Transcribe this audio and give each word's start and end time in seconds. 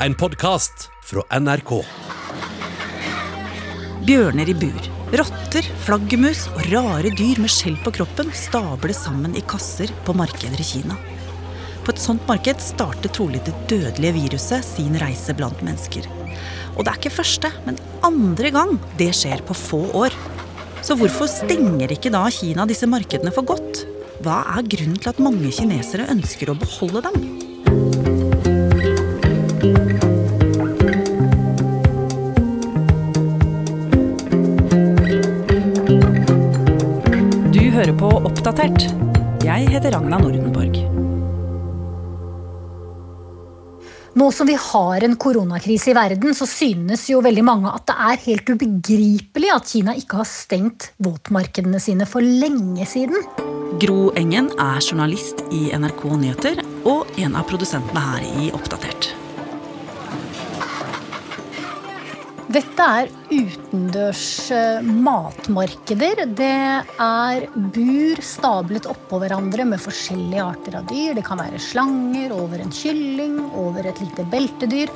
en 0.00 0.14
podkast 0.14 0.90
fra 1.04 1.22
NRK. 1.40 1.70
Bjørner 4.06 4.50
i 4.50 4.54
bur, 4.54 4.88
rotter, 5.16 5.68
flaggermus 5.86 6.44
og 6.52 6.66
rare 6.68 7.10
dyr 7.16 7.40
med 7.40 7.50
skjell 7.50 7.78
på 7.84 7.94
kroppen 7.96 8.28
stables 8.36 9.00
sammen 9.06 9.36
i 9.38 9.44
kasser 9.48 9.90
på 10.04 10.14
markeder 10.18 10.60
i 10.60 10.66
Kina. 10.68 10.98
På 11.86 11.94
et 11.94 12.02
sånt 12.02 12.26
marked 12.28 12.60
starter 12.60 13.14
trolig 13.14 13.40
det 13.46 13.56
dødelige 13.70 14.18
viruset 14.18 14.66
sin 14.66 14.98
reise 15.00 15.34
blant 15.38 15.64
mennesker. 15.64 16.04
Og 16.76 16.84
det 16.84 16.92
er 16.92 17.00
ikke 17.00 17.16
første, 17.16 17.50
men 17.64 17.80
andre 18.04 18.52
gang 18.52 18.76
det 19.00 19.14
skjer 19.16 19.40
på 19.48 19.56
få 19.56 19.82
år. 19.96 20.14
Så 20.84 20.98
hvorfor 21.00 21.30
stenger 21.30 21.96
ikke 21.96 22.12
da 22.12 22.26
Kina 22.34 22.68
disse 22.68 22.90
markedene 22.90 23.32
for 23.34 23.48
godt? 23.48 23.86
Hva 24.20 24.42
er 24.58 24.68
grunnen 24.76 25.00
til 25.00 25.14
at 25.14 25.24
mange 25.24 25.50
kinesere 25.56 26.10
ønsker 26.12 26.52
å 26.52 26.60
beholde 26.60 27.06
dem? 27.08 27.45
Du 29.66 29.72
hører 37.74 37.90
på 37.98 38.10
Oppdatert. 38.22 38.86
Jeg 39.42 39.66
heter 39.72 39.96
Ragna 39.96 40.20
Nordenborg. 40.22 40.78
Nå 44.16 44.30
som 44.32 44.46
vi 44.46 44.54
har 44.54 45.04
en 45.04 45.18
koronakrise 45.18 45.90
i 45.90 45.96
verden, 45.98 46.30
så 46.34 46.46
synes 46.46 47.08
jo 47.10 47.18
veldig 47.26 47.44
mange 47.44 47.74
at 47.74 47.90
det 47.90 47.96
er 48.06 48.22
helt 48.28 48.54
ubegripelig 48.54 49.50
at 49.52 49.74
Kina 49.74 49.98
ikke 49.98 50.22
har 50.22 50.30
stengt 50.30 50.92
våtmarkedene 51.02 51.82
sine 51.82 52.06
for 52.08 52.22
lenge 52.22 52.86
siden. 52.86 53.18
Gro 53.82 54.12
Engen 54.16 54.52
er 54.62 54.80
journalist 54.80 55.42
i 55.50 55.66
NRK 55.74 56.06
Nyheter 56.22 56.64
og 56.86 57.10
en 57.18 57.36
av 57.36 57.50
produsentene 57.50 58.08
her 58.12 58.26
i 58.46 58.52
Oppdatert. 58.56 59.15
Dette 62.56 62.84
er 62.88 63.10
utendørs 63.28 64.48
eh, 64.54 64.86
matmarkeder. 65.04 66.22
Det 66.38 66.54
er 67.04 67.44
bur 67.52 68.22
stablet 68.24 68.88
oppå 68.88 69.18
hverandre 69.20 69.66
med 69.68 69.82
forskjellige 69.82 70.46
arter 70.46 70.78
av 70.78 70.86
dyr. 70.88 71.12
Det 71.18 71.24
kan 71.26 71.42
være 71.42 71.60
slanger 71.60 72.32
over 72.32 72.64
en 72.64 72.72
kylling, 72.72 73.36
over 73.60 73.90
et 73.90 74.00
lite 74.00 74.24
beltedyr. 74.32 74.94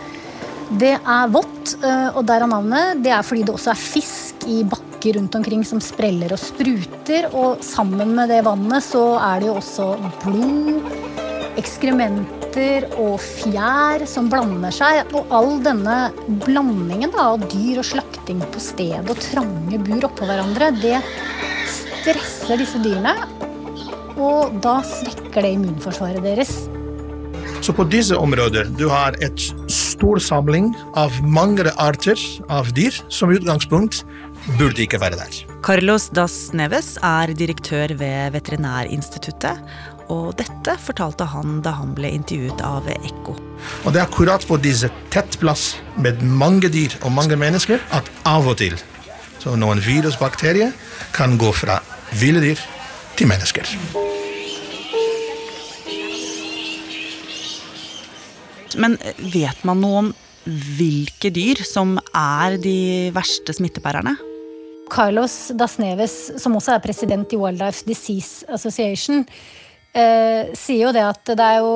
Det 0.80 0.94
er 0.96 1.32
vått, 1.34 1.74
og 1.82 2.20
og 2.22 2.24
derav 2.30 2.48
navnet. 2.48 3.04
Det 3.04 3.12
er 3.12 3.26
fordi 3.26 3.44
det 3.44 3.52
også 3.58 3.74
er 3.74 3.82
fisk 3.82 4.48
i 4.48 4.62
bakker 4.64 5.18
rundt 5.18 5.36
omkring 5.36 5.66
som 5.66 5.82
spreller 5.84 6.32
og 6.32 6.40
spruter. 6.40 7.28
Og 7.34 7.60
sammen 7.66 8.14
med 8.16 8.32
det 8.32 8.40
vannet 8.46 8.86
så 8.88 9.04
er 9.20 9.42
det 9.42 9.50
jo 9.50 9.58
også 9.60 9.90
blod, 10.22 10.92
ekskrementer 11.60 12.39
og 12.98 13.20
fjær 13.20 14.02
som 14.08 14.30
blander 14.30 14.72
seg. 14.74 15.12
Og 15.14 15.30
all 15.34 15.58
denne 15.64 16.10
blandingen 16.42 17.12
da, 17.14 17.32
av 17.34 17.44
dyr 17.50 17.80
og 17.82 17.86
slakting 17.86 18.40
på 18.50 18.62
stedet 18.62 19.06
og 19.10 19.22
trange 19.22 19.78
bur 19.86 20.08
oppå 20.08 20.26
hverandre, 20.28 20.72
det 20.80 20.98
stresser 21.70 22.60
disse 22.60 22.80
dyrene. 22.82 23.14
Og 24.20 24.58
da 24.64 24.80
svekker 24.84 25.42
det 25.42 25.54
immunforsvaret 25.56 26.24
deres. 26.24 26.52
Så 27.60 27.74
på 27.76 27.84
disse 27.92 28.16
områder 28.16 28.70
du 28.78 28.88
har 28.88 29.16
et 29.20 29.46
stor 29.70 30.18
samling 30.18 30.72
av 30.98 31.14
mange 31.22 31.68
arter 31.76 32.18
av 32.48 32.72
dyr 32.76 32.96
som 33.12 33.30
i 33.30 33.38
utgangspunkt 33.38 34.02
burde 34.56 34.86
ikke 34.86 35.00
være 35.00 35.20
der. 35.20 35.49
Carlos 35.70 36.08
Das 36.10 36.48
Neves 36.50 36.96
er 36.98 37.30
direktør 37.30 37.92
ved 37.94 38.32
Veterinærinstituttet. 38.34 39.60
Og 40.10 40.32
dette 40.34 40.72
fortalte 40.82 41.28
han 41.30 41.60
da 41.62 41.76
han 41.78 41.92
ble 41.94 42.08
intervjuet 42.10 42.58
av 42.66 42.88
Ekko. 42.90 43.36
Og 43.84 43.92
det 43.94 44.00
er 44.00 44.08
akkurat 44.08 44.42
på 44.48 44.56
disse 44.58 44.88
tett 45.14 45.36
plass 45.38 45.76
med 45.94 46.24
mange 46.26 46.66
dyr 46.74 46.96
og 47.04 47.14
mange 47.14 47.38
mennesker 47.38 47.78
at 47.94 48.10
av 48.26 48.48
og 48.50 48.58
til 48.58 48.74
så 49.38 49.54
noen 49.54 49.78
virusbakterier 49.84 50.72
kan 51.14 51.36
gå 51.38 51.52
fra 51.54 51.76
ville 52.18 52.42
dyr 52.42 52.58
til 53.14 53.30
mennesker. 53.30 53.70
Men 58.74 58.98
vet 59.22 59.62
man 59.62 59.86
noe 59.86 60.02
om 60.02 60.10
hvilke 60.50 61.30
dyr 61.30 61.62
som 61.62 61.94
er 62.10 62.58
de 62.58 62.74
verste 63.14 63.54
smittebærerne? 63.54 64.16
Carlos 64.90 65.52
Das 65.56 65.78
Neves, 65.80 66.14
som 66.42 66.56
også 66.58 66.74
er 66.74 66.84
president 66.84 67.32
i 67.32 67.38
Wildlife 67.40 67.86
Disease 67.86 68.46
Association, 68.52 69.24
eh, 69.94 70.50
sier 70.58 70.86
jo 70.88 70.94
det 70.94 71.04
at 71.06 71.32
det 71.32 71.46
er 71.46 71.60
jo 71.62 71.74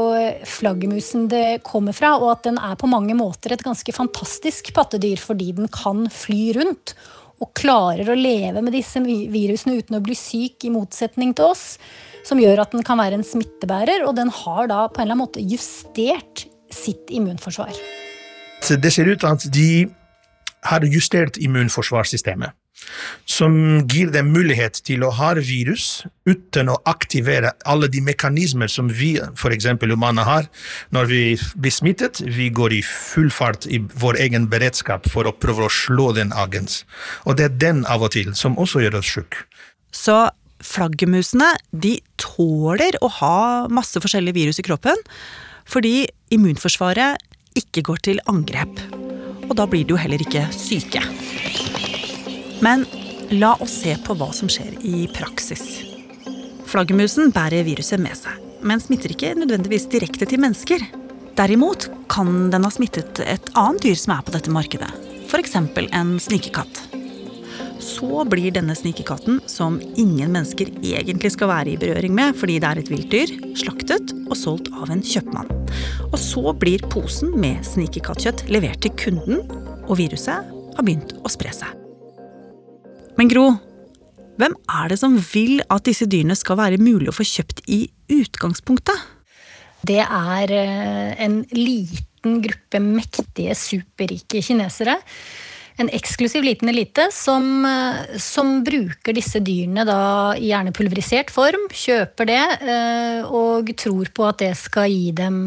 flaggermusen 0.48 1.28
det 1.32 1.62
kommer 1.66 1.97
fra, 1.97 2.14
og 2.19 2.32
at 2.36 2.48
den 2.48 2.58
er 2.58 2.78
på 2.80 2.91
mange 2.91 3.16
måter 3.19 3.54
et 3.54 3.64
ganske 3.64 3.94
fantastisk 3.94 4.72
pattedyr 4.76 5.20
fordi 5.22 5.53
den 5.56 5.70
kan 5.72 6.08
fly 6.12 6.54
rundt 6.58 6.97
og 7.42 7.50
klarer 7.58 8.08
å 8.08 8.16
leve 8.19 8.62
med 8.62 8.74
disse 8.76 9.00
virusene 9.03 9.78
uten 9.80 9.98
å 9.98 10.03
bli 10.04 10.14
syk, 10.16 10.64
i 10.64 10.72
motsetning 10.72 11.34
til 11.36 11.50
oss. 11.50 11.64
Som 12.24 12.41
gjør 12.41 12.62
at 12.62 12.72
den 12.72 12.84
kan 12.86 12.97
være 12.97 13.19
en 13.19 13.26
smittebærer, 13.26 14.06
og 14.06 14.14
den 14.16 14.30
har 14.32 14.70
da 14.70 14.86
på 14.88 15.03
en 15.03 15.04
eller 15.04 15.19
annen 15.19 15.26
måte 15.26 15.42
justert 15.44 16.47
sitt 16.72 17.10
immunforsvar. 17.12 17.74
Det 18.64 18.92
ser 18.94 19.10
ut 19.10 19.20
til 19.20 19.28
at 19.28 19.44
de 19.53 19.69
har 20.64 20.86
justert 20.88 21.36
immunforsvarssystemet. 21.42 22.54
Som 23.24 23.54
gir 23.88 24.10
dem 24.12 24.32
mulighet 24.34 24.80
til 24.84 25.04
å 25.06 25.12
ha 25.16 25.32
virus 25.38 26.04
uten 26.28 26.68
å 26.72 26.76
aktivere 26.90 27.54
alle 27.64 27.88
de 27.88 28.02
mekanismer 28.04 28.68
som 28.68 28.90
vi 28.92 29.14
f.eks. 29.18 29.66
humaner 29.80 30.28
har 30.28 30.48
når 30.94 31.10
vi 31.10 31.22
blir 31.56 31.74
smittet. 31.74 32.20
Vi 32.20 32.50
går 32.50 32.76
i 32.76 32.82
full 32.84 33.30
fart 33.32 33.66
i 33.66 33.80
vår 33.80 34.20
egen 34.26 34.48
beredskap 34.52 35.08
for 35.10 35.26
å 35.26 35.34
prøve 35.34 35.66
å 35.66 35.72
slå 35.72 36.12
den 36.16 36.32
agens. 36.32 36.82
Og 37.24 37.38
det 37.38 37.48
er 37.48 37.60
den 37.66 37.84
av 37.86 38.04
og 38.04 38.14
til 38.16 38.34
som 38.36 38.58
også 38.58 38.84
gjør 38.84 39.00
oss 39.00 39.12
sjuke. 39.16 39.46
Så 39.94 40.28
flaggermusene 40.64 41.54
de 41.70 41.98
tåler 42.20 42.96
å 43.04 43.10
ha 43.20 43.38
masse 43.72 44.00
forskjellige 44.00 44.38
virus 44.38 44.60
i 44.60 44.66
kroppen 44.66 45.00
fordi 45.70 46.04
immunforsvaret 46.34 47.20
ikke 47.56 47.84
går 47.86 48.02
til 48.10 48.20
angrep. 48.30 48.82
Og 49.48 49.56
da 49.58 49.66
blir 49.68 49.84
de 49.86 49.94
jo 49.94 50.00
heller 50.00 50.20
ikke 50.24 50.46
syke. 50.56 51.02
Men 52.64 52.86
la 53.34 53.54
oss 53.60 53.75
se 53.82 53.97
på 54.06 54.16
hva 54.16 54.30
som 54.32 54.48
skjer 54.48 54.78
i 54.86 55.04
praksis. 55.12 55.82
Flaggermusen 56.70 57.32
bærer 57.34 57.66
viruset 57.66 58.00
med 58.00 58.16
seg, 58.16 58.38
men 58.64 58.80
smitter 58.80 59.12
ikke 59.12 59.34
nødvendigvis 59.36 59.88
direkte 59.92 60.28
til 60.30 60.41
mennesker. 60.42 60.82
Derimot 61.36 61.91
kan 62.10 62.48
den 62.54 62.64
ha 62.64 62.70
smittet 62.72 63.20
et 63.26 63.53
annet 63.58 63.84
dyr 63.84 63.98
som 64.00 64.14
er 64.16 64.24
på 64.24 64.34
dette 64.36 64.54
markedet, 64.54 64.88
f.eks. 65.28 65.56
en 65.58 66.16
snikekatt. 66.22 66.80
Så 67.84 68.24
blir 68.30 68.54
denne 68.54 68.72
snikekatten, 68.78 69.42
som 69.50 69.76
ingen 70.00 70.32
mennesker 70.32 70.70
egentlig 70.80 71.34
skal 71.34 71.53
være 71.53 71.74
i 71.74 71.78
berøring 71.80 72.16
med 72.16 72.38
fordi 72.41 72.56
det 72.62 72.70
er 72.70 72.80
et 72.80 72.92
vilt 72.94 73.10
dyr, 73.12 73.36
slaktet 73.60 74.16
og 74.24 74.38
solgt 74.41 74.72
av 74.72 74.88
en 74.94 75.04
kjøpmann. 75.04 75.53
Og 76.08 76.19
så 76.22 76.56
blir 76.56 76.86
posen 76.88 77.36
med 77.36 77.60
snikekattkjøtt 77.74 78.47
levert 78.48 78.80
til 78.86 78.97
kunden, 79.04 79.44
og 79.84 79.98
viruset 80.00 80.54
har 80.78 80.86
begynt 80.86 81.19
å 81.20 81.34
spre 81.34 81.53
seg. 81.53 81.84
Men 83.14 83.30
Gro, 83.30 83.47
hvem 84.41 84.56
er 84.66 84.91
det 84.91 84.98
som 84.98 85.14
vil 85.30 85.60
at 85.70 85.86
disse 85.86 86.06
dyrene 86.10 86.34
skal 86.38 86.58
være 86.58 86.82
mulig 86.82 87.12
å 87.12 87.14
få 87.14 87.26
kjøpt 87.28 87.62
i 87.70 87.84
utgangspunktet? 88.10 89.10
Det 89.84 90.00
er 90.02 90.54
eh, 90.56 91.10
en 91.22 91.42
liten 91.54 92.41
gruppe 92.42 92.80
mektige, 92.82 93.54
superrike 93.54 94.42
kinesere. 94.42 94.97
En 95.78 95.91
eksklusiv 95.94 96.44
liten 96.47 96.70
elite 96.72 97.06
som, 97.14 97.47
eh, 97.69 98.19
som 98.19 98.56
bruker 98.66 99.14
disse 99.14 99.42
dyrene 99.44 99.86
da 99.86 100.00
i 100.34 100.48
gjerne 100.50 100.74
pulverisert 100.74 101.30
form, 101.34 101.69
kjøper 101.70 102.30
det 102.30 102.42
eh, 102.62 103.22
og 103.28 103.70
tror 103.78 104.10
på 104.14 104.26
at 104.30 104.42
det 104.42 104.54
skal 104.58 104.91
gi 104.91 105.12
dem 105.14 105.42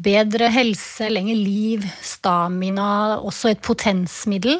bedre 0.00 0.48
helse, 0.50 1.10
lengre 1.12 1.36
liv, 1.36 1.84
stamina, 2.02 3.20
også 3.20 3.52
et 3.52 3.62
potensmiddel. 3.62 4.58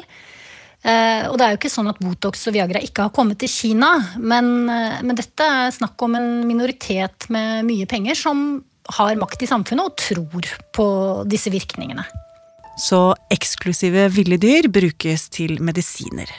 Eh, 0.81 1.27
og 1.29 1.37
det 1.37 1.45
er 1.45 1.53
jo 1.53 1.59
ikke 1.59 1.69
sånn 1.69 1.91
at 1.91 1.99
Botox 2.01 2.47
og 2.49 2.55
Viagra 2.55 2.81
ikke 2.81 3.05
har 3.05 3.13
kommet 3.13 3.37
til 3.43 3.51
Kina, 3.53 3.91
men, 4.17 4.69
eh, 4.69 4.97
men 5.05 5.17
dette 5.17 5.45
er 5.45 5.69
snakk 5.75 6.01
om 6.01 6.17
en 6.17 6.47
minoritet 6.47 7.29
med 7.29 7.67
mye 7.67 7.85
penger 7.85 8.17
som 8.17 8.63
har 8.97 9.15
makt 9.15 9.45
i 9.45 9.49
samfunnet 9.51 9.85
og 9.85 9.97
tror 10.01 10.49
på 10.73 10.87
disse 11.29 11.53
virkningene. 11.53 12.03
Så 12.81 13.13
eksklusive 13.29 14.07
ville 14.15 14.39
dyr 14.41 14.71
brukes 14.73 15.29
til 15.29 15.59
medisiner. 15.61 16.29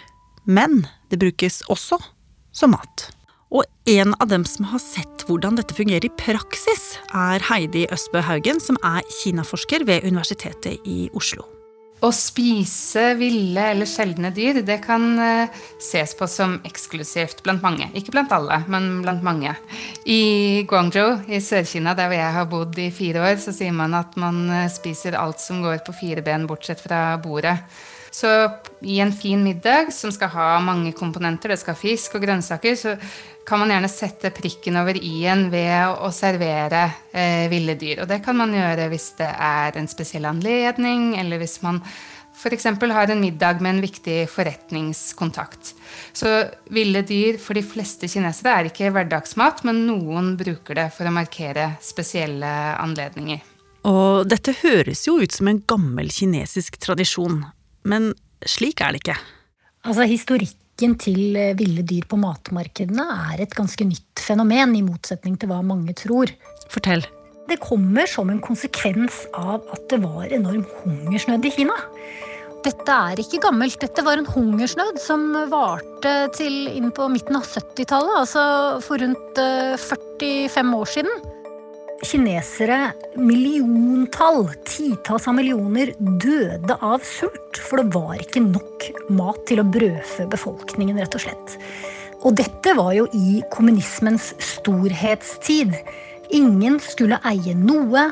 Men 0.45 0.89
det 1.13 1.21
brukes 1.23 1.63
også 1.71 2.01
som 2.53 2.75
mat. 2.75 3.11
Og 3.53 3.69
en 3.87 4.15
av 4.19 4.29
dem 4.33 4.45
som 4.49 4.67
har 4.73 4.81
sett 4.83 5.27
hvordan 5.29 5.59
dette 5.61 5.77
fungerer 5.77 6.09
i 6.09 6.15
praksis, 6.19 6.97
er 7.15 7.45
Heidi 7.47 7.85
Østbø 7.93 8.25
Haugen, 8.25 8.59
som 8.65 8.81
er 8.83 9.05
kinaforsker 9.23 9.85
ved 9.87 10.09
Universitetet 10.09 10.81
i 10.89 11.11
Oslo. 11.15 11.45
Å 12.03 12.09
spise 12.11 13.13
ville 13.15 13.63
eller 13.75 13.87
sjeldne 13.87 14.33
dyr 14.35 14.59
det 14.67 14.81
kan 14.83 15.05
eh, 15.23 15.61
ses 15.79 16.17
på 16.19 16.27
som 16.27 16.57
eksklusivt 16.67 17.45
blant 17.47 17.63
mange. 17.63 17.87
Ikke 17.95 18.15
blant 18.17 18.33
alle, 18.35 18.59
men 18.73 19.05
blant 19.05 19.23
mange. 19.23 19.55
I 20.11 20.65
Guangzhou 20.67 21.21
i 21.31 21.39
Sør-Kina, 21.39 21.95
der 21.95 22.11
hvor 22.11 22.19
jeg 22.19 22.37
har 22.39 22.51
bodd 22.51 22.83
i 22.83 22.91
fire 22.95 23.23
år, 23.29 23.39
så 23.39 23.55
sier 23.55 23.75
man 23.77 23.95
at 23.95 24.19
man 24.19 24.45
eh, 24.51 24.71
spiser 24.73 25.15
alt 25.21 25.39
som 25.43 25.63
går 25.63 25.85
på 25.87 25.95
fire 26.01 26.27
ben, 26.27 26.49
bortsett 26.51 26.83
fra 26.83 27.05
bordet. 27.23 27.61
Så 28.13 28.29
i 28.85 28.99
en 29.01 29.13
fin 29.13 29.41
middag 29.45 29.93
som 29.97 30.13
skal 30.13 30.29
ha 30.35 30.49
mange 30.61 30.93
komponenter, 30.93 31.49
det 31.55 31.61
skal 31.63 31.73
ha 31.73 31.81
fisk 31.81 32.19
og 32.19 32.27
grønnsaker, 32.27 32.75
så 32.77 32.97
kan 33.49 33.63
man 33.63 33.73
gjerne 33.73 33.91
sette 33.91 34.31
prikken 34.37 34.77
over 34.79 34.99
i-en 35.01 35.47
ved 35.51 35.97
å 35.97 36.11
servere 36.15 36.85
eh, 37.11 37.49
ville 37.51 37.75
dyr. 37.81 38.03
Og 38.05 38.11
det 38.11 38.21
kan 38.25 38.37
man 38.39 38.53
gjøre 38.55 38.91
hvis 38.93 39.15
det 39.19 39.31
er 39.33 39.79
en 39.81 39.89
spesiell 39.91 40.29
anledning, 40.29 41.15
eller 41.19 41.41
hvis 41.41 41.57
man 41.65 41.81
f.eks. 42.37 42.65
har 42.65 43.11
en 43.11 43.21
middag 43.21 43.61
med 43.61 43.77
en 43.77 43.81
viktig 43.81 44.19
forretningskontakt. 44.31 45.73
Så 46.13 46.35
ville 46.69 47.03
dyr 47.09 47.41
for 47.41 47.57
de 47.57 47.65
fleste 47.65 48.09
kinesere 48.13 48.59
er 48.59 48.69
ikke 48.71 48.93
hverdagsmat, 48.93 49.65
men 49.69 49.87
noen 49.89 50.35
bruker 50.41 50.79
det 50.79 50.91
for 50.97 51.09
å 51.09 51.15
markere 51.15 51.73
spesielle 51.85 52.53
anledninger. 52.77 53.41
Og 53.89 54.29
dette 54.31 54.55
høres 54.61 55.07
jo 55.09 55.17
ut 55.19 55.35
som 55.35 55.49
en 55.51 55.65
gammel 55.67 56.13
kinesisk 56.15 56.79
tradisjon, 56.83 57.43
men 57.89 58.13
slik 58.49 58.83
er 58.83 58.95
det 58.95 59.03
ikke. 59.03 59.19
Altså, 59.83 60.07
historikken 60.07 60.97
til 61.01 61.37
eh, 61.39 61.55
ville 61.59 61.85
dyr 61.87 62.07
på 62.11 62.19
matmarkedene 62.21 63.07
er 63.33 63.43
et 63.45 63.57
ganske 63.57 63.87
nytt 63.87 64.23
fenomen, 64.23 64.77
i 64.79 64.85
motsetning 64.87 65.39
til 65.39 65.51
hva 65.51 65.61
mange 65.67 65.95
tror. 65.99 66.33
Fortell. 66.73 67.05
Det 67.51 67.59
kommer 67.63 68.07
som 68.07 68.31
en 68.31 68.41
konsekvens 68.43 69.25
av 69.35 69.67
at 69.75 69.89
det 69.91 69.99
var 70.05 70.31
enorm 70.31 70.63
hungersnød 70.85 71.49
i 71.51 71.55
Kina. 71.57 71.75
Dette 72.63 72.95
er 72.95 73.19
ikke 73.19 73.43
gammelt. 73.43 73.81
Dette 73.83 74.05
var 74.07 74.21
en 74.21 74.29
hungersnød 74.31 75.01
som 75.03 75.33
varte 75.51 76.13
til 76.37 76.69
inn 76.71 76.93
på 76.95 77.09
midten 77.11 77.41
av 77.41 77.47
70-tallet, 77.49 78.19
altså 78.23 78.45
for 78.87 79.03
rundt 79.03 79.41
45 79.83 80.23
eh, 80.23 80.75
år 80.79 80.93
siden 80.95 81.42
kinesere, 82.03 82.93
milliontall, 83.17 84.49
titalls 84.67 85.29
av 85.31 85.37
millioner, 85.39 85.95
døde 85.99 86.77
av 86.83 87.05
sult. 87.07 87.61
For 87.63 87.81
det 87.81 87.95
var 87.95 88.21
ikke 88.21 88.45
nok 88.45 88.89
mat 89.15 89.43
til 89.49 89.63
å 89.63 89.69
brødfø 89.69 90.27
befolkningen, 90.33 91.01
rett 91.03 91.17
og 91.19 91.25
slett. 91.25 91.57
Og 92.23 92.37
dette 92.39 92.75
var 92.79 92.93
jo 92.95 93.09
i 93.19 93.41
kommunismens 93.55 94.33
storhetstid. 94.43 95.75
Ingen 96.35 96.79
skulle 96.83 97.21
eie 97.29 97.55
noe. 97.59 98.11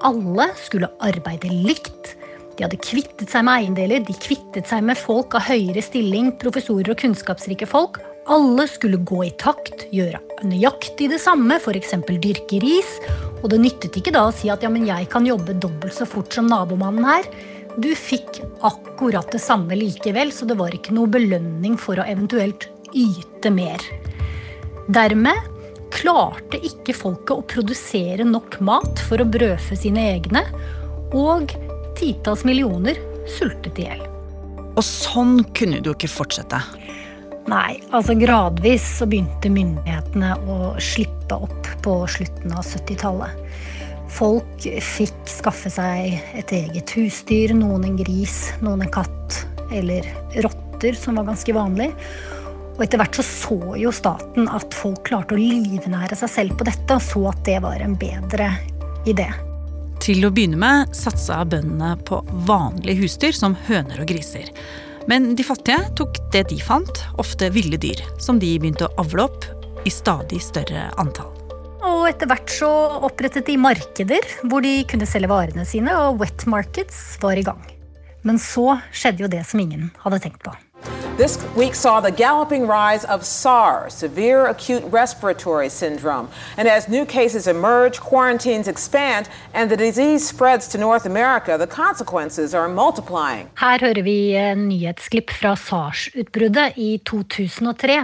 Alle 0.00 0.48
skulle 0.60 0.88
arbeide 1.04 1.50
likt. 1.52 2.14
De 2.56 2.66
hadde 2.66 2.80
kvittet 2.84 3.32
seg 3.32 3.44
med 3.46 3.62
eiendeler, 3.62 4.02
de 4.04 4.16
kvittet 4.20 4.68
seg 4.68 4.84
med 4.84 4.98
folk 5.00 5.36
av 5.38 5.46
høyere 5.48 5.80
stilling, 5.84 6.32
professorer 6.40 6.92
og 6.92 7.00
kunnskapsrike 7.00 7.68
folk. 7.68 8.00
Alle 8.30 8.66
skulle 8.68 9.00
gå 9.08 9.22
i 9.26 9.32
takt, 9.40 9.86
gjøre 9.96 10.20
nøyaktig 10.44 11.08
det 11.12 11.20
samme, 11.22 11.56
f.eks. 11.60 11.96
dyrke 12.08 12.60
ris. 12.62 12.90
Og 13.40 13.48
det 13.52 13.60
nyttet 13.62 13.96
ikke 13.96 14.12
da 14.14 14.26
å 14.28 14.34
si 14.34 14.50
at 14.52 14.64
ja, 14.64 14.70
men 14.72 14.86
jeg 14.88 15.08
kan 15.12 15.26
jobbe 15.26 15.56
dobbelt 15.60 15.96
så 15.96 16.06
fort 16.08 16.32
som 16.36 16.48
nabomannen 16.50 17.06
her. 17.08 17.28
Du 17.80 17.88
fikk 17.96 18.42
akkurat 18.66 19.30
det 19.32 19.40
samme 19.42 19.76
likevel, 19.78 20.32
så 20.34 20.48
det 20.48 20.58
var 20.58 20.74
ikke 20.74 20.94
noe 20.96 21.10
belønning 21.10 21.78
for 21.80 22.00
å 22.00 22.06
eventuelt 22.08 22.68
yte 22.90 23.52
mer. 23.54 23.84
Dermed 24.90 25.48
klarte 25.94 26.58
ikke 26.66 26.94
folket 26.94 27.36
å 27.36 27.46
produsere 27.46 28.26
nok 28.26 28.58
mat 28.66 29.02
for 29.08 29.22
å 29.22 29.28
brødfø 29.28 29.78
sine 29.78 30.04
egne, 30.16 30.44
og 31.16 31.54
titalls 31.98 32.44
millioner 32.46 32.98
sultet 33.30 33.78
i 33.80 33.88
hjel. 33.88 34.04
Og 34.76 34.84
sånn 34.86 35.40
kunne 35.56 35.80
du 35.82 35.92
ikke 35.92 36.10
fortsette. 36.10 36.60
Nei, 37.50 37.80
altså 37.90 38.14
gradvis 38.14 38.84
så 39.00 39.06
begynte 39.10 39.50
myndighetene 39.50 40.36
å 40.46 40.56
slippe 40.78 41.34
opp 41.34 41.68
på 41.82 41.94
slutten 42.10 42.52
av 42.54 42.62
70-tallet. 42.62 43.40
Folk 44.10 44.66
fikk 44.82 45.30
skaffe 45.30 45.70
seg 45.72 46.20
et 46.38 46.52
eget 46.54 46.92
husdyr, 46.94 47.54
noen 47.58 47.88
en 47.88 47.96
gris, 47.98 48.52
noen 48.62 48.84
en 48.86 48.92
katt 48.94 49.40
eller 49.74 50.06
rotter, 50.44 50.94
som 50.98 51.18
var 51.18 51.26
ganske 51.30 51.54
vanlig. 51.54 51.88
Og 52.76 52.84
etter 52.84 53.00
hvert 53.02 53.18
så 53.18 53.24
så 53.26 53.58
jo 53.78 53.90
staten 53.94 54.46
at 54.50 54.74
folk 54.76 55.02
klarte 55.08 55.34
å 55.34 55.40
livnære 55.40 56.18
seg 56.22 56.30
selv 56.32 56.58
på 56.58 56.66
dette, 56.68 56.96
og 56.96 57.02
så 57.02 57.24
at 57.32 57.42
det 57.48 57.58
var 57.64 57.82
en 57.82 57.96
bedre 57.98 58.52
idé. 59.10 59.26
Til 60.00 60.22
å 60.24 60.30
begynne 60.32 60.58
med 60.60 60.94
satsa 60.96 61.42
bøndene 61.44 61.96
på 62.06 62.22
vanlige 62.46 63.02
husdyr 63.02 63.34
som 63.36 63.58
høner 63.66 64.00
og 64.04 64.08
griser. 64.14 64.54
Men 65.08 65.34
de 65.36 65.44
fattige 65.46 65.80
tok 65.96 66.18
det 66.34 66.48
de 66.50 66.60
fant, 66.62 67.02
ofte 67.20 67.48
ville 67.54 67.78
dyr, 67.80 68.02
som 68.20 68.38
de 68.40 68.52
begynte 68.60 68.88
å 68.88 68.94
avle 69.00 69.28
opp 69.28 69.46
i 69.88 69.92
stadig 69.92 70.42
større 70.44 70.88
antall. 71.00 71.32
Og 71.80 72.04
etter 72.10 72.28
hvert 72.28 72.52
så 72.52 72.70
opprettet 73.08 73.48
de 73.48 73.56
markeder 73.60 74.26
hvor 74.44 74.64
de 74.64 74.82
kunne 74.88 75.08
selge 75.08 75.30
varene 75.30 75.64
sine, 75.68 75.94
og 75.96 76.20
wet 76.20 76.44
markets 76.50 77.00
var 77.22 77.40
i 77.40 77.46
gang. 77.46 77.62
Men 78.26 78.40
så 78.40 78.76
skjedde 78.92 79.24
jo 79.24 79.32
det 79.32 79.46
som 79.48 79.62
ingen 79.62 79.88
hadde 80.02 80.20
tenkt 80.26 80.44
på. 80.44 80.52
This 81.20 81.36
week 81.54 81.74
saw 81.74 82.00
the 82.00 82.10
galloping 82.10 82.66
rise 82.66 83.04
of 83.04 83.26
SARS, 83.26 83.92
severe 83.92 84.46
acute 84.46 84.82
respiratory 84.90 85.68
syndrome. 85.68 86.30
And 86.56 86.66
as 86.66 86.88
new 86.88 87.04
cases 87.04 87.46
emerge, 87.46 88.00
quarantines 88.00 88.66
expand, 88.66 89.28
and 89.52 89.70
the 89.70 89.76
disease 89.76 90.26
spreads 90.26 90.66
to 90.68 90.78
North 90.78 91.04
America, 91.04 91.58
the 91.58 91.66
consequences 91.66 92.54
are 92.54 92.68
multiplying. 92.68 93.50
Her 93.54 93.78
hører 93.78 94.02
vi 94.02 94.32
en 94.34 94.68
nyhetsklipp 94.68 95.30
fra 95.30 95.52
SARS-utbruddet 95.56 96.72
i 96.76 97.02
2003. 97.04 97.98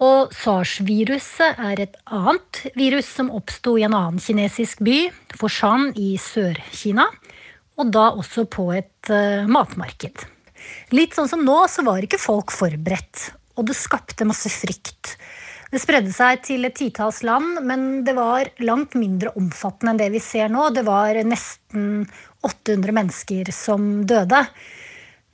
Og 0.00 0.32
SARS-viruset 0.32 1.60
er 1.60 1.84
et 1.84 2.00
annet 2.06 2.62
virus 2.74 3.12
som 3.18 3.28
oppsto 3.28 3.76
i 3.76 3.84
en 3.84 3.92
annen 3.92 4.16
kinesisk 4.16 4.80
by, 4.80 5.10
Foshan 5.36 5.92
i 5.92 6.16
Sør-Kina, 6.16 7.10
og 7.76 7.92
da 7.92 8.08
også 8.16 8.48
på 8.48 8.70
et 8.80 9.12
uh, 9.12 9.44
matmarked. 9.44 10.24
Litt 10.94 11.16
sånn 11.16 11.30
som 11.30 11.44
nå, 11.44 11.58
så 11.70 11.84
var 11.86 12.04
ikke 12.04 12.20
folk 12.20 12.54
forberedt. 12.54 13.30
Og 13.58 13.66
det 13.68 13.76
skapte 13.76 14.26
masse 14.28 14.50
frykt. 14.52 15.16
Det 15.68 15.80
spredde 15.82 16.12
seg 16.14 16.40
til 16.46 16.64
et 16.64 16.76
titalls 16.78 17.20
land, 17.26 17.58
men 17.68 18.02
det 18.06 18.14
var 18.16 18.48
langt 18.64 18.94
mindre 18.96 19.34
omfattende 19.36 19.92
enn 19.92 20.00
det 20.00 20.08
vi 20.14 20.22
ser 20.24 20.48
nå. 20.52 20.70
Det 20.72 20.84
var 20.86 21.18
nesten 21.28 22.06
800 22.46 22.94
mennesker 22.96 23.50
som 23.52 23.90
døde. 24.08 24.46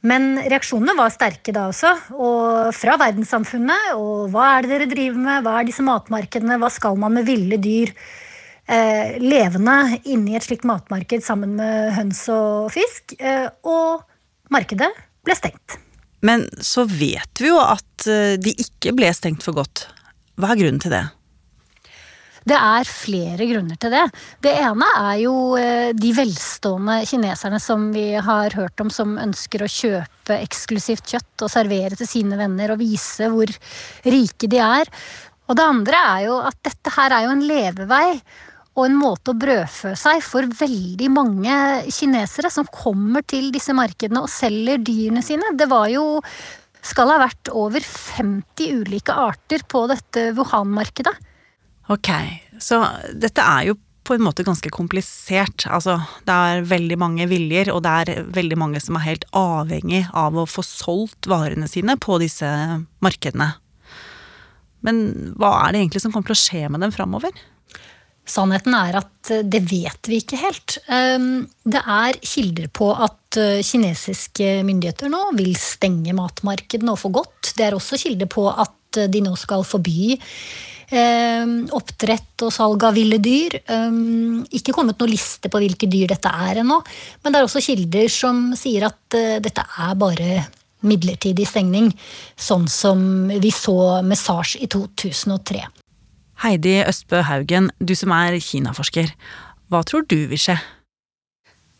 Men 0.04 0.34
reaksjonene 0.42 0.96
var 0.98 1.14
sterke 1.14 1.54
da 1.54 1.68
også, 1.70 1.94
og 2.18 2.74
fra 2.76 2.98
verdenssamfunnet. 3.00 3.94
Og 3.96 4.28
hva 4.34 4.50
er 4.56 4.66
det 4.66 4.74
dere 4.74 4.90
driver 4.90 5.22
med, 5.22 5.46
hva 5.46 5.60
er 5.60 5.70
disse 5.70 5.86
matmarkedene, 5.86 6.58
hva 6.60 6.72
skal 6.72 6.98
man 7.00 7.14
med 7.16 7.28
ville 7.30 7.60
dyr? 7.62 7.94
Eh, 8.64 9.16
levende 9.20 10.00
inni 10.08 10.36
et 10.36 10.44
slikt 10.44 10.64
matmarked 10.64 11.24
sammen 11.24 11.54
med 11.60 11.94
høns 11.94 12.26
og 12.32 12.72
fisk. 12.74 13.14
Eh, 13.20 13.46
og 13.68 14.02
markedet 14.52 14.90
ble 15.26 15.36
stengt. 15.38 15.78
Men 16.24 16.46
så 16.64 16.86
vet 16.88 17.42
vi 17.42 17.50
jo 17.50 17.58
at 17.60 18.08
eh, 18.08 18.36
de 18.40 18.54
ikke 18.64 18.94
ble 18.96 19.10
stengt 19.16 19.44
for 19.44 19.56
godt. 19.56 19.86
Hva 20.40 20.54
er 20.54 20.60
grunnen 20.62 20.80
til 20.82 20.94
det? 20.94 21.04
Det 22.44 22.56
er 22.60 22.88
flere 22.88 23.46
grunner 23.48 23.78
til 23.80 23.92
det. 23.94 24.04
Det 24.44 24.52
ene 24.60 24.88
er 25.00 25.18
jo 25.22 25.34
eh, 25.56 25.92
de 25.96 26.10
velstående 26.16 26.98
kineserne 27.08 27.60
som 27.62 27.86
vi 27.94 28.10
har 28.26 28.56
hørt 28.56 28.80
om, 28.84 28.90
som 28.92 29.16
ønsker 29.20 29.64
å 29.64 29.70
kjøpe 29.70 30.40
eksklusivt 30.44 31.14
kjøtt 31.14 31.44
og 31.46 31.52
servere 31.52 31.96
til 31.96 32.08
sine 32.08 32.36
venner 32.40 32.74
og 32.74 32.82
vise 32.82 33.30
hvor 33.32 33.48
rike 34.04 34.50
de 34.52 34.60
er. 34.60 34.92
Og 35.48 35.56
det 35.56 35.64
andre 35.64 36.02
er 36.10 36.26
jo 36.26 36.40
at 36.44 36.60
dette 36.68 36.92
her 36.96 37.16
er 37.16 37.26
jo 37.26 37.32
en 37.32 37.46
levevei 37.48 38.08
og 38.74 38.88
en 38.88 38.96
måte 38.98 39.30
å 39.30 39.38
brødfø 39.38 39.92
seg 39.98 40.22
for 40.26 40.48
veldig 40.58 41.08
mange 41.14 41.54
kinesere 41.94 42.50
som 42.50 42.66
kommer 42.74 43.22
til 43.26 43.52
disse 43.54 43.74
markedene 43.76 44.24
og 44.24 44.32
selger 44.32 44.82
dyrene 44.82 45.22
sine. 45.22 45.54
Det 45.54 45.68
var 45.70 45.86
jo 45.92 46.04
skal 46.84 47.14
ha 47.14 47.20
vært 47.22 47.48
over 47.54 47.80
50 47.80 48.82
ulike 48.82 49.14
arter 49.14 49.62
på 49.70 49.86
dette 49.88 50.28
Wuhan-markedet. 50.36 51.14
Ok, 51.92 52.10
så 52.60 52.82
dette 53.14 53.44
er 53.44 53.70
jo 53.70 53.78
på 54.04 54.16
en 54.16 54.24
måte 54.24 54.44
ganske 54.44 54.68
komplisert. 54.72 55.64
Altså, 55.72 55.96
det 56.28 56.34
er 56.34 56.66
veldig 56.68 56.98
mange 57.00 57.28
viljer, 57.30 57.70
og 57.72 57.82
det 57.86 57.94
er 58.02 58.28
veldig 58.36 58.58
mange 58.60 58.82
som 58.84 58.98
er 58.98 59.06
helt 59.06 59.24
avhengig 59.36 60.02
av 60.12 60.36
å 60.36 60.48
få 60.48 60.64
solgt 60.66 61.28
varene 61.30 61.68
sine 61.70 61.96
på 61.96 62.18
disse 62.20 62.48
markedene. 63.04 63.54
Men 64.84 65.00
hva 65.40 65.54
er 65.62 65.72
det 65.72 65.80
egentlig 65.80 66.04
som 66.04 66.12
kommer 66.12 66.28
til 66.28 66.36
å 66.36 66.42
skje 66.42 66.66
med 66.72 66.84
dem 66.84 66.92
framover? 66.92 67.32
Sannheten 68.24 68.72
er 68.76 69.00
at 69.02 69.30
eh, 69.32 69.44
det 69.44 69.62
vet 69.68 70.08
vi 70.08 70.20
ikke 70.22 70.40
helt. 70.40 70.78
Ehm, 70.88 71.44
det 71.64 71.80
er 71.80 72.20
kilder 72.24 72.70
på 72.72 72.88
at 72.92 73.38
eh, 73.40 73.60
kinesiske 73.64 74.62
myndigheter 74.64 75.12
nå 75.12 75.26
vil 75.36 75.52
stenge 75.60 76.16
matmarkedene 76.16 76.94
og 76.94 77.02
for 77.02 77.14
godt. 77.20 77.52
Det 77.56 77.68
er 77.68 77.76
også 77.76 78.00
kilder 78.00 78.30
på 78.32 78.48
at 78.48 79.00
eh, 79.00 79.10
de 79.12 79.24
nå 79.24 79.36
skal 79.40 79.66
forby 79.66 80.16
Eh, 80.94 81.44
oppdrett 81.74 82.42
og 82.44 82.52
salg 82.52 82.82
av 82.84 82.92
ville 82.94 83.16
dyr. 83.18 83.56
Eh, 83.56 83.94
ikke 84.54 84.74
kommet 84.76 85.00
noen 85.00 85.14
liste 85.14 85.48
på 85.50 85.62
hvilke 85.62 85.88
dyr 85.90 86.12
dette 86.12 86.28
er 86.28 86.60
ennå, 86.60 86.76
men 87.24 87.32
det 87.32 87.40
er 87.40 87.48
også 87.48 87.62
kilder 87.64 88.12
som 88.12 88.50
sier 88.58 88.84
at 88.90 89.16
dette 89.42 89.64
er 89.64 89.96
bare 89.98 90.44
midlertidig 90.84 91.46
stengning, 91.48 91.88
sånn 92.36 92.68
som 92.68 93.00
vi 93.40 93.50
så 93.54 94.04
med 94.04 94.20
SARS 94.20 94.58
i 94.60 94.68
2003. 94.68 95.64
Heidi 96.42 96.80
Østbø 96.82 97.22
Haugen, 97.28 97.70
du 97.78 97.94
som 97.94 98.12
er 98.16 98.38
Kina-forsker. 98.42 99.12
Hva 99.70 99.82
tror 99.86 100.06
du 100.10 100.16
vil 100.30 100.40
skje? 100.40 100.56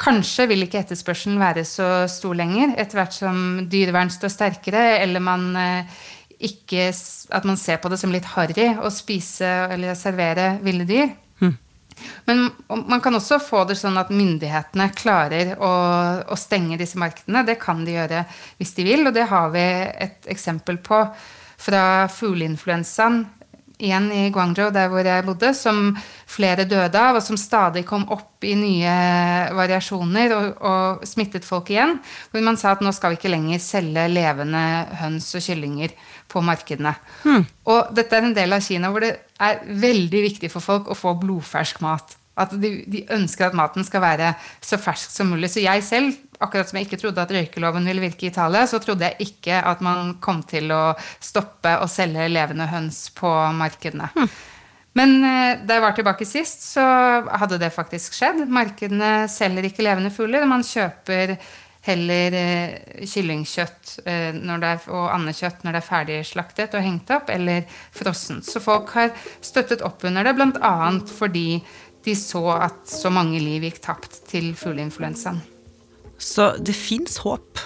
Kanskje 0.00 0.49
vil 0.50 0.64
ikke 0.64 0.80
etterspørselen 0.82 1.38
være 1.38 1.62
så 1.68 1.88
stor 2.11 2.34
lenger, 2.38 2.75
etter 2.78 2.99
hvert 2.99 3.14
som 3.14 3.37
dyrevern 3.70 4.11
står 4.11 4.32
sterkere, 4.32 4.84
eller 5.02 5.23
man 5.23 5.52
eh, 5.58 6.00
ikke 6.44 6.90
At 7.30 7.44
man 7.46 7.56
ser 7.56 7.78
på 7.80 7.88
det 7.88 7.96
som 8.00 8.12
litt 8.12 8.26
harry 8.34 8.66
å 8.75 8.90
spise 8.92 9.46
eller 9.70 9.94
servere 9.96 10.58
ville 10.64 10.84
dyr. 10.84 11.12
Mm. 11.40 11.54
Men 12.26 12.42
man 12.68 13.00
kan 13.00 13.14
også 13.14 13.38
få 13.40 13.62
det 13.68 13.78
sånn 13.78 13.96
at 14.00 14.11
myndighetene 14.11 14.88
klarer 14.99 15.54
å, 15.54 15.70
å, 16.26 16.37
stenge 16.37 16.76
disse 16.76 16.99
markedene. 17.00 17.44
Det 17.46 17.56
kan 17.62 17.84
de 17.87 17.94
gjøre 17.94 18.25
hvis 18.58 18.75
de 18.76 18.87
vil, 18.90 19.06
og 19.06 19.14
det 19.14 19.28
har 19.30 19.54
vi 19.54 19.64
et 20.08 20.28
eksempel 20.34 20.82
på 20.84 21.00
fra 21.64 21.84
fugleinfluensaen 22.12 23.23
igjen 23.82 24.06
i 24.14 24.30
Guangzhou, 24.34 24.70
der 24.74 24.88
hvor 24.92 25.06
jeg 25.06 25.24
bodde, 25.26 25.50
som 25.56 25.90
flere 26.30 26.66
døde 26.68 26.98
av, 27.00 27.18
og 27.18 27.24
som 27.24 27.38
stadig 27.40 27.84
kom 27.88 28.06
opp 28.14 28.44
i 28.46 28.54
nye 28.58 28.94
variasjoner 29.56 30.34
og, 30.36 30.48
og, 30.60 31.06
smittet 31.08 31.46
folk 31.46 31.72
igjen. 31.72 31.96
Hvor 32.30 32.44
man 32.46 32.58
sa 32.60 32.74
at 32.74 32.84
nå 32.84 32.92
skal 32.94 33.14
vi 33.14 33.20
ikke 33.20 33.32
lenger 33.32 33.62
selge 33.62 34.06
levende 34.12 34.64
høns 35.00 35.30
og 35.34 35.44
kyllinger 35.44 35.94
på 36.30 36.42
markedene. 36.44 36.94
Hmm. 37.24 37.46
Og 37.70 37.94
dette 37.96 38.18
er 38.18 38.28
en 38.28 38.36
del 38.36 38.56
av 38.56 38.64
Kina 38.64 38.92
hvor 38.92 39.04
det 39.04 39.14
er 39.42 39.64
veldig 39.66 40.26
viktig 40.30 40.52
for 40.52 40.64
folk 40.64 40.92
å 40.92 40.98
få 40.98 41.16
blodfersk 41.20 41.82
mat. 41.84 42.16
At 42.34 42.54
de, 42.58 42.70
de, 42.90 43.04
ønsker 43.14 43.46
at 43.46 43.54
maten 43.54 43.86
skal 43.86 44.02
være 44.02 44.32
så 44.62 44.78
fersk 44.82 45.12
som 45.12 45.30
mulig. 45.30 45.52
Så 45.52 45.62
jeg 45.62 45.84
selv, 45.86 46.16
akkurat 46.44 46.70
som 46.70 46.78
jeg 46.78 46.88
ikke 46.88 47.00
trodde 47.02 47.22
at 47.24 47.32
røykeloven 47.34 47.88
ville 47.88 48.04
virke 48.04 48.28
i 48.28 48.32
Italia, 48.32 48.64
så 48.70 48.80
trodde 48.82 49.08
jeg 49.08 49.30
ikke 49.30 49.60
at 49.72 49.84
man 49.84 50.16
kom 50.24 50.42
til 50.48 50.72
å 50.74 50.82
stoppe 51.22 51.76
å 51.80 51.88
selge 51.90 52.28
levende 52.30 52.68
høns 52.70 53.06
på 53.16 53.30
markedene. 53.56 54.10
Hm. 54.14 54.30
Men 54.94 55.16
eh, 55.26 55.58
da 55.66 55.78
jeg 55.78 55.82
var 55.82 55.94
tilbake 55.96 56.26
sist, 56.28 56.62
så 56.76 56.84
hadde 57.26 57.58
det 57.58 57.74
faktisk 57.74 58.14
skjedd. 58.14 58.44
Markedene 58.46 59.26
selger 59.30 59.66
ikke 59.66 59.86
levende 59.86 60.12
fugler. 60.14 60.46
Man 60.46 60.62
kjøper 60.66 61.34
heller 61.84 62.36
eh, 62.38 63.06
kyllingkjøtt 63.10 63.96
eh, 64.08 64.36
er, 64.38 64.84
og 64.88 65.08
andekjøtt 65.12 65.64
når 65.64 65.76
det 65.76 65.80
er 65.80 65.88
ferdig 65.88 66.20
slaktet 66.28 66.76
og 66.76 66.84
hengt 66.86 67.10
opp, 67.14 67.32
eller 67.34 67.66
frossent. 67.94 68.46
Så 68.46 68.62
folk 68.64 68.94
har 68.96 69.10
støttet 69.44 69.84
opp 69.84 70.06
under 70.06 70.24
det, 70.24 70.36
bl.a. 70.38 70.74
fordi 71.18 71.48
de 72.04 72.14
så 72.18 72.44
at 72.58 72.84
så 72.88 73.12
mange 73.12 73.40
liv 73.40 73.64
gikk 73.64 73.82
tapt 73.84 74.22
til 74.30 74.52
fugleinfluensaen. 74.58 75.42
Så 76.18 76.54
det 76.59 76.76
fins 76.76 77.18
håp? 77.25 77.61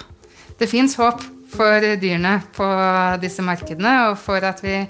Det 0.59 0.67
fins 0.67 0.97
håp 0.99 1.23
for 1.49 1.85
dyrene 2.01 2.35
på 2.55 2.67
disse 3.21 3.43
markedene, 3.45 3.93
og 4.11 4.19
for 4.21 4.43
at 4.45 4.61
vi 4.63 4.83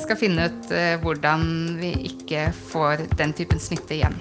skal 0.00 0.18
finne 0.20 0.48
ut 0.48 0.72
eh, 0.74 0.96
hvordan 1.02 1.76
vi 1.80 1.92
ikke 2.12 2.48
får 2.70 3.06
den 3.18 3.36
typen 3.36 3.60
smitte 3.60 3.98
igjen. 3.98 4.16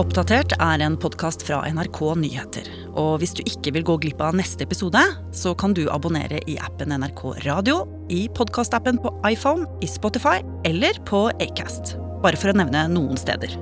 Oppdatert 0.00 0.54
er 0.56 0.80
en 0.80 0.96
podkast 0.96 1.42
fra 1.44 1.60
NRK 1.68 1.98
Nyheter. 2.22 2.68
Og 2.98 3.20
hvis 3.20 3.34
du 3.36 3.42
ikke 3.44 3.74
vil 3.76 3.84
gå 3.86 3.98
glipp 4.02 4.22
av 4.24 4.38
neste 4.38 4.64
episode, 4.64 5.02
så 5.36 5.52
kan 5.54 5.76
du 5.76 5.84
abonnere 5.92 6.40
i 6.50 6.56
appen 6.58 6.94
NRK 6.96 7.20
Radio, 7.44 7.82
i 8.10 8.26
podkastappen 8.34 8.98
på 8.98 9.12
iPhone, 9.28 9.66
i 9.80 9.88
Spotify 9.88 10.42
eller 10.68 10.98
på 11.08 11.28
Acast. 11.40 11.94
Bare 12.24 12.36
for 12.36 12.52
å 12.52 12.56
nevne 12.58 12.84
noen 12.92 13.18
steder. 13.20 13.54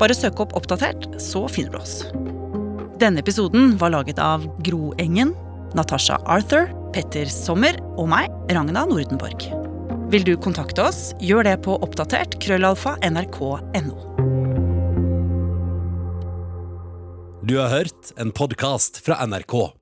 Bare 0.00 0.16
søk 0.16 0.40
opp 0.42 0.56
Oppdatert, 0.58 1.06
så 1.20 1.44
finner 1.52 1.76
du 1.76 1.80
oss. 1.82 1.98
Denne 3.02 3.22
episoden 3.22 3.76
var 3.78 3.92
laget 3.94 4.20
av 4.22 4.46
Gro 4.64 4.92
Engen, 5.02 5.34
Natasha 5.76 6.18
Arthur, 6.26 6.70
Petter 6.94 7.28
Sommer 7.30 7.78
og 7.96 8.08
meg, 8.12 8.32
Ragna 8.52 8.86
Nordenborg. 8.88 9.48
Vil 10.12 10.26
du 10.26 10.34
kontakte 10.36 10.84
oss, 10.84 11.12
gjør 11.24 11.46
det 11.48 11.56
på 11.64 11.76
oppdatert 11.84 12.36
krøllalfa 12.42 12.98
nrk.no. 13.08 13.96
Du 17.42 17.56
har 17.58 17.72
hørt 17.72 18.12
en 18.22 18.30
podkast 18.30 19.00
fra 19.02 19.18
NRK. 19.26 19.81